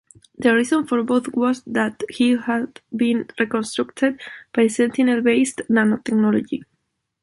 [0.35, 4.19] The reason for both was that he had been reconstructed
[4.51, 6.63] by Sentinel-based nanotechnology.